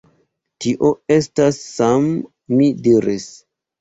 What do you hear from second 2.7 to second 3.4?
diris.